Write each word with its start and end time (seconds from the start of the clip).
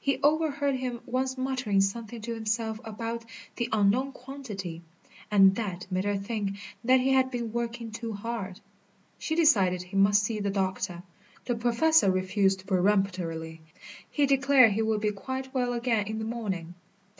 She 0.00 0.20
overheard 0.22 0.76
him 0.76 1.00
once 1.04 1.36
muttering 1.36 1.80
something 1.80 2.20
to 2.20 2.32
himself 2.34 2.78
about 2.84 3.24
"the 3.56 3.68
unknown 3.72 4.12
quantity," 4.12 4.82
and 5.32 5.56
that 5.56 5.90
made 5.90 6.04
her 6.04 6.16
think 6.16 6.58
that 6.84 7.00
he 7.00 7.10
had 7.12 7.28
been 7.28 7.52
working 7.52 7.90
too 7.90 8.12
hard. 8.12 8.60
She 9.18 9.34
decided 9.34 9.82
he 9.82 9.96
must 9.96 10.22
see 10.22 10.38
the 10.38 10.48
doctor. 10.48 11.02
The 11.46 11.56
Professor 11.56 12.08
refused 12.08 12.68
peremptorily. 12.68 13.62
He 14.08 14.26
declared 14.26 14.70
he 14.74 14.82
would 14.82 15.00
be 15.00 15.10
quite 15.10 15.52
well 15.52 15.72
again 15.72 16.06
in 16.06 16.20
the 16.20 16.24
morning. 16.24 16.76